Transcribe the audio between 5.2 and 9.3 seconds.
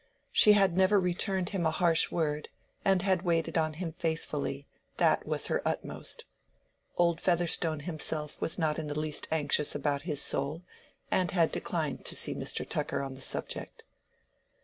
was her utmost. Old Featherstone himself was not in the least